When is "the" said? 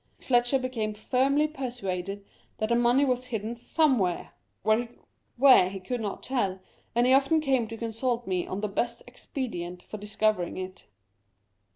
2.69-2.75, 8.61-8.67